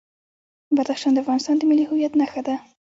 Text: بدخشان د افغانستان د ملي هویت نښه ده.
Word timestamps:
بدخشان 0.77 1.11
د 1.13 1.17
افغانستان 1.23 1.55
د 1.57 1.63
ملي 1.69 1.85
هویت 1.89 2.13
نښه 2.19 2.41
ده. 2.47 2.55